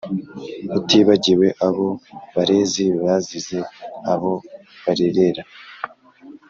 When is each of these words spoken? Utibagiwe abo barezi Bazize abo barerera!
Utibagiwe 0.77 1.47
abo 1.67 1.89
barezi 2.35 2.85
Bazize 3.03 3.59
abo 4.11 4.33
barerera! 4.83 5.43